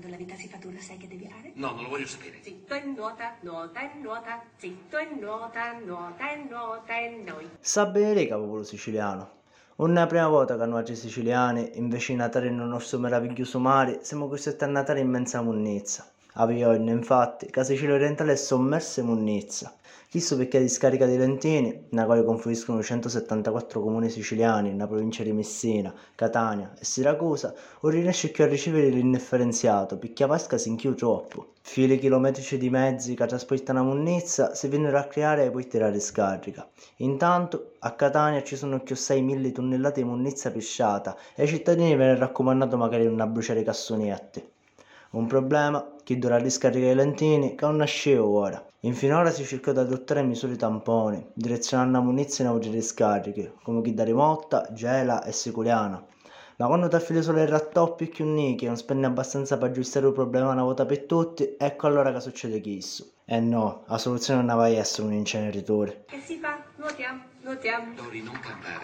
quando 0.00 0.08
la 0.08 0.16
vita 0.16 0.34
si 0.34 0.48
fa 0.48 0.56
dura 0.56 0.80
sai 0.80 0.96
che 0.96 1.06
devi 1.06 1.28
fare? 1.28 1.52
No, 1.56 1.72
non 1.72 1.82
lo 1.82 1.90
voglio 1.90 2.06
sapere. 2.06 2.38
Zitto 2.40 2.72
e 2.72 2.80
nuota, 2.84 3.36
nuota 3.42 3.80
e 3.80 3.98
nuota, 4.00 4.42
zitto 4.56 4.96
e 4.96 5.08
nuota, 5.20 5.78
nuota 5.78 6.32
e 6.32 6.36
nuota 6.48 6.98
e 6.98 7.22
noi. 7.22 7.50
Sa 7.60 7.84
bene 7.84 8.14
lei 8.14 8.26
popolo 8.26 8.62
siciliano. 8.62 9.38
Non 9.76 9.90
è 9.90 10.00
la 10.00 10.06
prima 10.06 10.28
volta 10.28 10.56
che 10.56 10.64
noi 10.64 10.96
siciliani, 10.96 11.72
invece 11.74 12.12
di 12.12 12.18
Natale 12.18 12.48
nel 12.50 12.66
nostro 12.66 12.98
meraviglioso 12.98 13.58
mare, 13.58 14.00
siamo 14.02 14.26
costretti 14.26 14.64
a 14.64 14.68
Natale 14.68 15.00
in 15.00 15.10
mezza 15.10 15.42
munnizza. 15.42 16.10
A 16.34 16.46
Viogna, 16.46 16.92
infatti, 16.92 17.46
che 17.46 17.64
Sicilia 17.64 17.94
orientale 17.94 18.32
è 18.32 18.36
sommersa 18.36 19.00
in 19.00 19.06
munnizza. 19.06 19.74
Chissà 20.08 20.36
perché 20.36 20.58
la 20.58 20.64
discarica 20.64 21.06
di 21.06 21.16
Lentini, 21.16 21.86
nella 21.90 22.04
quale 22.04 22.24
confluiscono 22.24 22.82
174 22.82 23.80
comuni 23.80 24.10
siciliani 24.10 24.70
nella 24.70 24.86
provincia 24.86 25.22
di 25.22 25.32
Messina, 25.32 25.94
Catania 26.14 26.72
e 26.78 26.84
Siracusa, 26.84 27.54
non 27.80 27.92
riesce 27.92 28.30
più 28.30 28.44
a 28.44 28.46
ricevere 28.46 28.88
l'indifferenziato, 28.88 29.98
perché 29.98 30.22
la 30.22 30.30
vasca 30.30 30.58
si 30.58 30.68
inchiude 30.68 30.96
troppo. 30.96 31.52
Fili 31.62 31.98
chilometrici 31.98 32.58
di 32.58 32.70
mezzi 32.70 33.14
che 33.14 33.26
trasportano 33.26 33.80
a 33.80 33.84
munnizza 33.84 34.54
si 34.54 34.68
vennero 34.68 34.98
a 34.98 35.04
creare 35.04 35.42
ai 35.42 35.50
porti 35.50 35.78
della 35.78 35.90
discarica. 35.90 36.68
Intanto, 36.96 37.72
a 37.80 37.92
Catania 37.92 38.42
ci 38.42 38.56
sono 38.56 38.80
più 38.80 38.94
6.000 38.94 39.52
tonnellate 39.52 40.02
di 40.02 40.08
munnizza 40.08 40.50
pisciata 40.50 41.16
e 41.34 41.42
ai 41.42 41.48
cittadini 41.48 41.96
viene 41.96 42.16
raccomandato 42.16 42.76
magari 42.76 43.04
non 43.04 43.32
bruciare 43.32 43.60
i 43.60 43.64
cassonetti. 43.64 44.58
Un 45.12 45.26
problema 45.26 45.96
che 46.04 46.18
dovrà 46.18 46.38
riscaricare 46.38 46.92
i 46.92 46.94
lentini 46.94 47.56
che 47.56 47.64
non 47.64 47.76
nasceva 47.76 48.24
ora. 48.24 48.64
In 48.82 48.94
finora 48.94 49.30
si 49.30 49.44
cerca 49.44 49.72
di 49.72 49.80
adottare 49.80 50.22
misure 50.22 50.54
tamponi, 50.54 51.32
direzionando 51.32 51.98
la 51.98 52.04
munizione 52.04 52.48
a 52.48 52.52
oggi 52.52 52.70
discariche, 52.70 53.54
come 53.64 53.82
chi 53.82 53.92
da 53.92 54.04
Rimotta, 54.04 54.68
Gela 54.72 55.24
e 55.24 55.32
Siculiana. 55.32 56.00
Ma 56.58 56.66
quando 56.68 56.86
ti 56.86 56.94
affili 56.94 57.22
solo 57.22 57.40
il 57.40 57.48
rattoppi 57.48 58.06
più 58.06 58.24
nichi 58.24 58.66
e 58.66 58.68
non 58.68 58.76
spendi 58.76 59.04
abbastanza 59.04 59.58
per 59.58 59.70
aggiustare 59.70 60.06
il 60.06 60.12
problema 60.12 60.52
una 60.52 60.62
volta 60.62 60.86
per 60.86 61.00
tutti, 61.00 61.56
ecco 61.58 61.88
allora 61.88 62.12
che 62.12 62.20
succede 62.20 62.60
questo. 62.60 63.06
E 63.24 63.40
no, 63.40 63.82
la 63.88 63.98
soluzione 63.98 64.44
non 64.44 64.56
va 64.56 64.62
a 64.62 64.68
essere 64.68 65.08
un 65.08 65.14
inceneritore. 65.14 66.04
Che 66.06 66.20
si 66.24 66.36
fa? 66.36 66.62
Nuotiamo, 66.76 67.22
nuotiamo. 67.40 67.94
Dori, 67.94 68.22
non 68.22 68.38
cantare. 68.38 68.78